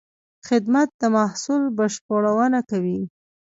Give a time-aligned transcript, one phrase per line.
[0.47, 3.01] خدمت د محصول بشپړونه کوي.